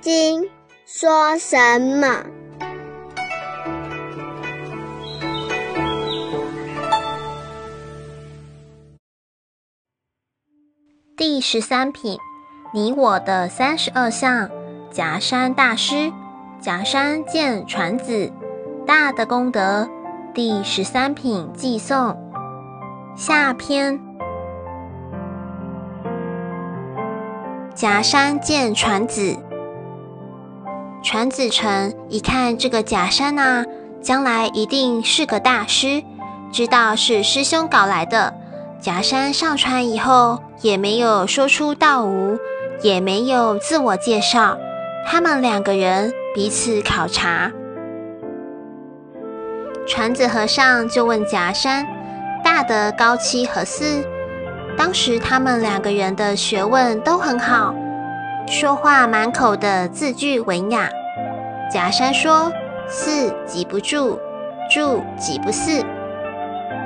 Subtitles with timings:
[0.00, 0.48] 经
[0.86, 2.24] 说什么？
[11.16, 12.18] 第十三品，
[12.72, 14.50] 你我的三十二相。
[14.90, 16.12] 夹山大师，
[16.60, 18.30] 夹山见传子，
[18.86, 19.88] 大的功德。
[20.34, 22.16] 第十三品寄送
[23.16, 24.00] 下篇。
[27.74, 29.36] 夹山见传子，
[31.02, 33.64] 传子成一看这个夹山呐，
[34.00, 36.02] 将来一定是个大师，
[36.52, 38.32] 知道是师兄搞来的。
[38.80, 42.38] 夹山上船以后，也没有说出道无，
[42.82, 44.56] 也没有自我介绍。
[45.04, 47.50] 他们两个人彼此考察，
[49.86, 51.84] 传子和尚就问夹山
[52.44, 54.04] ：“大的高七和四？”
[54.78, 57.74] 当时他们两个人的学问都很好，
[58.52, 60.86] 说话满口的字句文雅。
[61.72, 62.52] 假山说
[62.86, 64.18] ：“四即不住，
[64.70, 65.80] 住即不四。”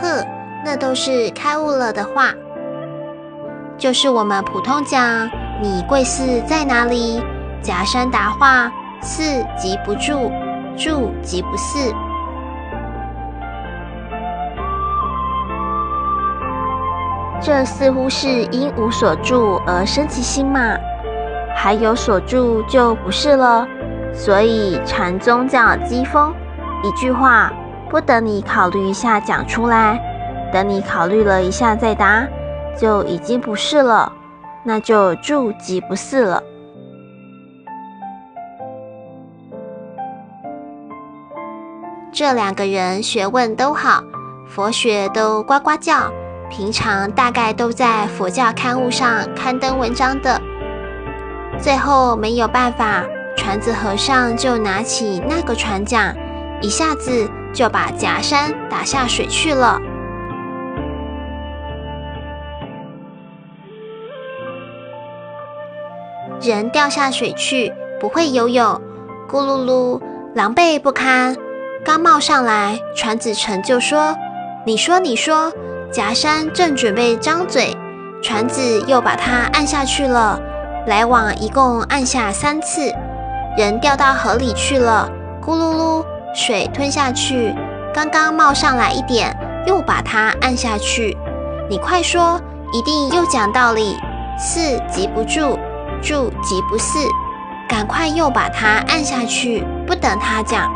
[0.00, 0.24] 呵。
[0.64, 2.32] 那都是开悟了的话，
[3.76, 5.28] 就是我们普通讲
[5.60, 7.22] “你贵寺在哪里？”
[7.60, 10.32] 假山答话：“寺即不住，
[10.78, 11.92] 住即不寺。”
[17.42, 20.74] 这似乎是因无所住而生其心嘛？
[21.62, 23.68] 还有所住就不是了。
[24.14, 26.32] 所以禅宗叫机锋，
[26.82, 27.52] 一句话
[27.90, 30.00] 不等你考虑一下讲出来。
[30.50, 32.26] 等你考虑了一下再答，
[32.74, 34.10] 就已经不是了，
[34.64, 36.42] 那就住即不是了。
[42.10, 44.02] 这两个人学问都好，
[44.48, 46.10] 佛学都呱呱叫，
[46.48, 50.40] 平常大概都在佛教刊物上刊登文章的。
[51.60, 53.04] 最后没有办法，
[53.36, 56.16] 船子和尚就拿起那个船桨，
[56.60, 59.78] 一下子就把夹山打下水去了。
[66.40, 68.80] 人掉下水去，不会游泳，
[69.28, 70.00] 咕噜噜，
[70.34, 71.36] 狼狈不堪。
[71.84, 74.16] 刚冒上来，船子成就说
[74.64, 75.52] ：“你说，你说。”
[75.92, 77.76] 夹山正准备张嘴，
[78.22, 80.40] 船子又把它按下去了。
[80.90, 82.92] 来往一共按下三次，
[83.56, 85.08] 人掉到河里去了，
[85.40, 87.54] 咕噜噜，水吞下去。
[87.94, 89.32] 刚刚冒上来一点，
[89.68, 91.16] 又把它按下去。
[91.68, 92.40] 你快说，
[92.72, 93.96] 一定又讲道理，
[94.36, 95.56] 四急不住。
[96.02, 96.98] 住急不是，
[97.68, 100.68] 赶快又把它按下去，不等他讲。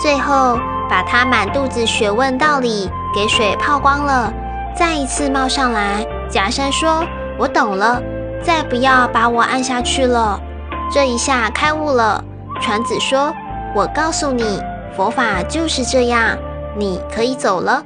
[0.00, 0.58] 最后
[0.90, 4.32] 把他满肚子学问道理给水泡光了，
[4.74, 6.04] 再一次冒上来。
[6.28, 7.04] 假山说
[7.38, 8.02] ：“我懂了，
[8.42, 10.40] 再不要把我按下去了。”
[10.92, 12.22] 这一下开悟了。
[12.60, 13.32] 船子说
[13.74, 14.60] ：“我告诉你，
[14.96, 16.36] 佛法就是这样，
[16.76, 17.84] 你可以走了。”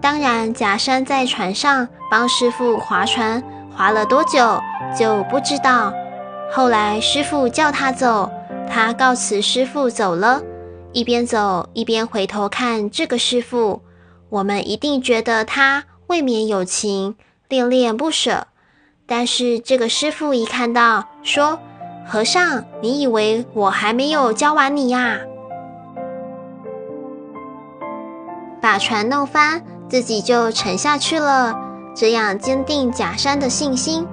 [0.00, 3.42] 当然，假山在船上帮师傅划船，
[3.76, 4.60] 划了多久
[4.96, 5.92] 就不知道。
[6.52, 8.30] 后来师傅叫他走，
[8.68, 10.40] 他告辞师傅走了，
[10.96, 13.82] 一边走一边回头看这个师傅。
[14.30, 17.16] 我们一定觉得他未免有情，
[17.50, 18.46] 恋恋不舍。
[19.04, 21.58] 但是这个师傅一看到，说
[22.08, 25.20] ：“和尚，你以为我还没有教完你呀？”
[28.62, 29.62] 把船弄翻。
[29.88, 31.54] 自己就沉下去了，
[31.94, 34.04] 这样坚定假山的信心。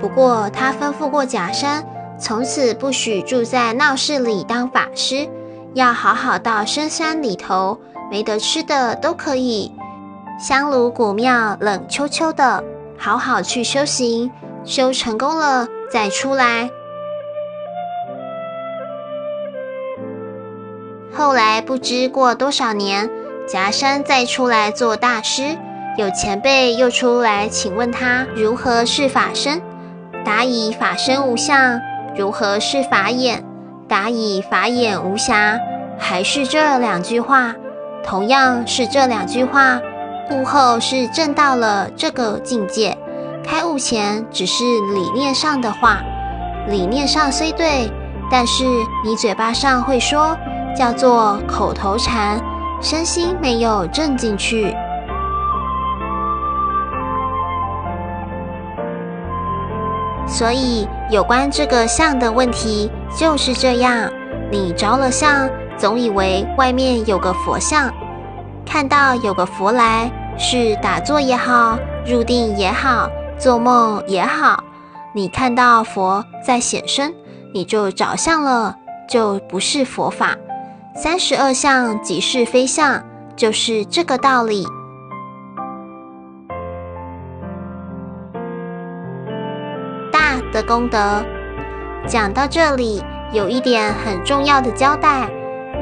[0.00, 1.86] 不过他吩咐过假山，
[2.18, 5.28] 从此不许住在闹市里当法师，
[5.74, 7.78] 要好好到深山里头，
[8.10, 9.72] 没得吃的都可以，
[10.38, 12.62] 香炉古庙冷秋秋的，
[12.98, 14.30] 好好去修行，
[14.64, 16.70] 修成功了再出来。
[21.14, 23.10] 后来不知过多少年。
[23.44, 25.58] 夹山再出来做大师，
[25.98, 29.60] 有前辈又出来请问他如何是法身，
[30.24, 31.80] 答以法身无相；
[32.16, 33.44] 如何是法眼，
[33.92, 35.60] 答以法眼无暇。
[35.98, 37.54] 还是这两句话，
[38.02, 39.78] 同样是这两句话。
[40.30, 42.96] 悟后是证到了这个境界，
[43.44, 45.98] 开悟前只是理念上的话，
[46.68, 47.92] 理念上虽对，
[48.30, 48.64] 但是
[49.04, 50.34] 你嘴巴上会说，
[50.74, 52.40] 叫做口头禅。
[52.80, 54.74] 身心没有正进去，
[60.26, 64.10] 所以有关这个相的问题就是这样：
[64.50, 67.92] 你着了相，总以为外面有个佛像，
[68.64, 74.64] 看到有个佛来，是打坐也好，入定也好，做梦也好，
[75.14, 77.14] 你看到佛在显身，
[77.52, 78.76] 你就着相了，
[79.08, 80.34] 就不是佛法。
[80.94, 83.02] 三十二相即是非相，
[83.36, 84.66] 就是这个道理。
[90.10, 91.24] 大的功德，
[92.06, 93.02] 讲到这里，
[93.32, 95.28] 有一点很重要的交代：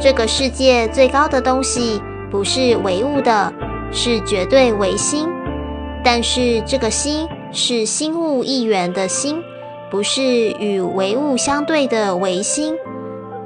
[0.01, 2.01] 这个世界最高的东西，
[2.31, 3.53] 不是唯物的。
[3.93, 5.29] 是绝对唯心，
[6.05, 9.43] 但是这个心是心物一元的心，
[9.91, 12.77] 不是与唯物相对的唯心。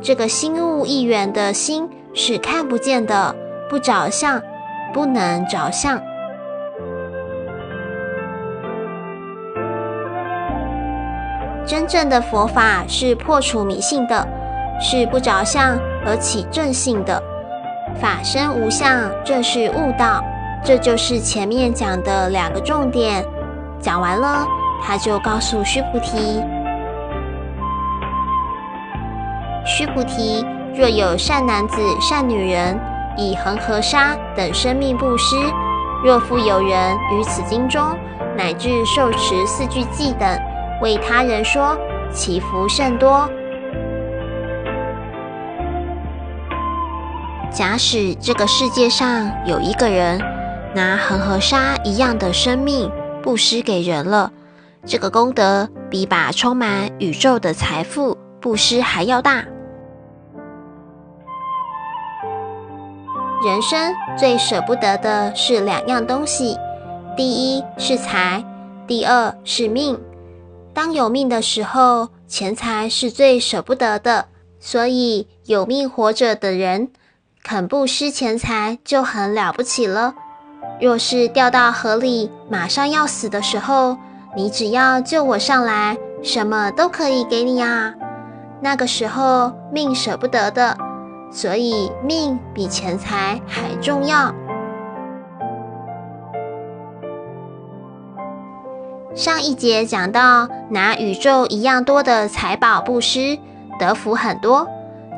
[0.02, 3.34] 这个心物一元的心是看不见的，
[3.70, 4.42] 不着相，
[4.92, 5.98] 不能着相。
[11.66, 14.26] 真正的佛法是破除迷信的，
[14.80, 17.22] 是不着相而起正性的。
[18.00, 20.22] 法身无相，正是悟道。
[20.62, 23.24] 这就是前面讲的两个重点，
[23.80, 24.46] 讲完了，
[24.82, 26.42] 他就告诉须菩提：
[29.64, 30.44] 须菩提，
[30.74, 32.78] 若有善男子、善女人，
[33.16, 35.36] 以恒河沙等生命布施；
[36.02, 37.82] 若复有人于此经中，
[38.36, 40.28] 乃至受持四句偈等，
[40.84, 41.78] 为他人说，
[42.12, 43.26] 其福甚多。
[47.50, 50.20] 假使这个世界上有一个人，
[50.74, 52.92] 拿恒河沙一样的生命
[53.22, 54.30] 布施给人了，
[54.84, 59.42] 这个功德比把充满宇宙的财富布施还要大。
[63.42, 66.58] 人生最舍不得的是两样东西，
[67.16, 68.44] 第一是财，
[68.86, 69.98] 第二是命。
[70.74, 74.26] 当有命的时候，钱财是最舍不得的，
[74.58, 76.90] 所以有命活着的人
[77.42, 80.14] 肯布施钱财就很了不起了。
[80.80, 83.96] 若是掉到河里，马上要死的时候，
[84.36, 87.94] 你只要救我上来，什么都可以给你啊。
[88.60, 90.76] 那个时候命舍不得的，
[91.30, 94.34] 所以命比钱财还重要。
[99.14, 103.38] 上一节讲到拿宇宙一样多的财宝布施，
[103.78, 104.68] 得福很多。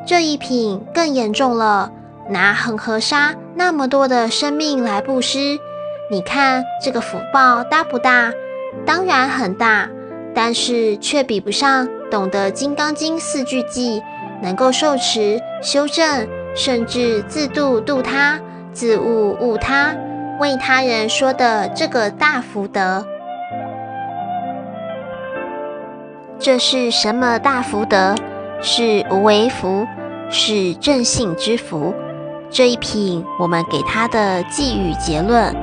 [0.05, 1.91] 这一品更严重了。
[2.29, 5.57] 拿恒河沙那么多的生命来布施，
[6.11, 8.31] 你看这个福报大不大？
[8.85, 9.89] 当然很大，
[10.35, 14.03] 但是却比不上懂得《金刚经》四句偈，
[14.43, 18.39] 能够受持、修正，甚至自度度他、
[18.73, 19.95] 自悟悟他，
[20.39, 23.03] 为他人说的这个大福德。
[26.39, 28.13] 这是什么大福德？
[28.61, 29.87] 是无为福，
[30.29, 31.93] 是正性之福。
[32.51, 35.55] 这一品，我们给他的寄语结论。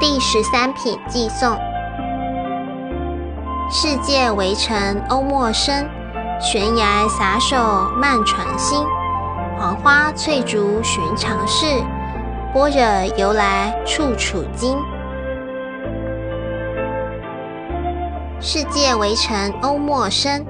[0.00, 1.56] 第十三品寄颂：
[3.70, 5.88] 世界围城欧陌生，
[6.40, 7.56] 悬崖撒手
[7.96, 8.84] 慢传心，
[9.56, 11.66] 黄花翠竹寻常事，
[12.52, 14.76] 般若由来处处经。
[18.46, 20.44] 世界围城欧陌生。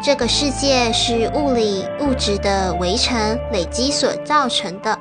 [0.00, 4.96] 这个世界是物理物质的围城累积所造成的。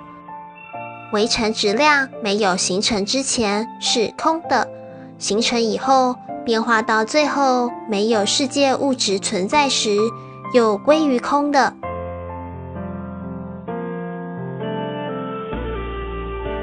[1.14, 4.68] 围城质量没有形成之前是空的，
[5.20, 9.96] 形成以后变化到最后没有世界物质存在时，
[10.52, 11.72] 又归于空的。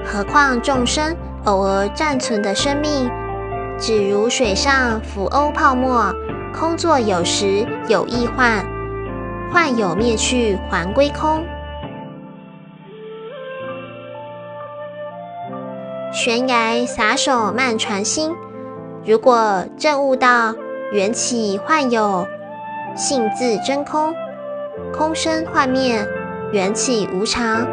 [0.05, 3.09] 何况众生偶尔暂存的生命，
[3.79, 6.15] 只如水上浮欧泡沫。
[6.55, 8.63] 空作有时有异幻，
[9.51, 11.43] 幻有灭去还归空。
[16.13, 18.31] 悬崖撒手慢传心，
[19.03, 20.55] 如果证悟到
[20.93, 22.27] 缘起幻有，
[22.95, 24.15] 性自真空，
[24.93, 26.07] 空生幻灭，
[26.53, 27.67] 缘起无常，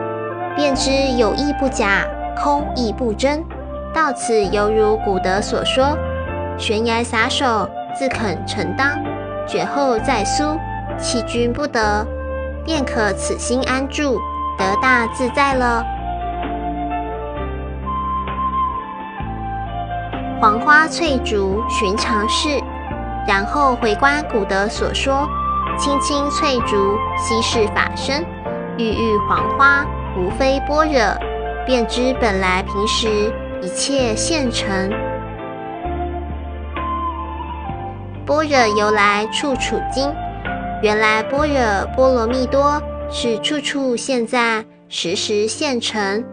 [0.55, 2.07] 便知有亦不假，
[2.41, 3.43] 空亦不真。
[3.93, 5.97] 到此犹如古德所说：
[6.57, 7.69] 悬崖撒手。
[7.97, 9.03] 自肯承当，
[9.47, 10.57] 绝后再苏，
[10.97, 12.05] 弃君不得，
[12.63, 14.17] 便可此心安住，
[14.57, 15.83] 得大自在了。
[20.39, 22.47] 黄花翠竹寻常事，
[23.27, 25.27] 然后回观古德所说：
[25.77, 28.23] 青青翠竹稀世法身，
[28.77, 29.83] 郁郁黄花
[30.15, 31.01] 无非般若，
[31.65, 34.89] 便知本来平时一切现成。
[38.25, 40.13] 般若由来处处经，
[40.81, 46.23] 原来般若波罗蜜多是处处现在，时时现成。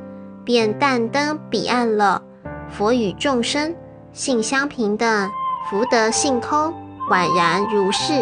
[0.45, 2.23] 便但登彼岸了。
[2.69, 3.75] 佛与众生
[4.13, 5.29] 性相平等，
[5.69, 6.73] 福德性空，
[7.11, 8.13] 宛然如是。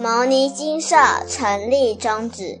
[0.00, 0.96] 牟尼金舍
[1.26, 2.60] 成立宗旨，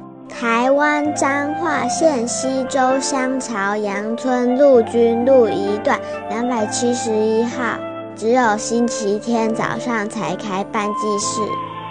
[0.31, 7.77] 台湾彰化县西周乡朝阳村陆军路一段两百七十一号。
[8.15, 11.41] 只有星期天早上才开办祭事，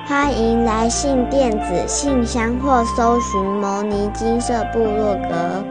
[0.07, 5.65] 欢迎来信电子信箱或搜寻“摩尼金色部落格”。